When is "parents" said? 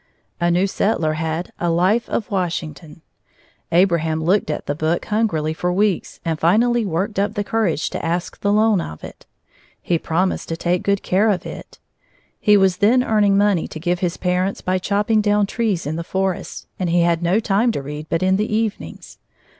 14.17-14.59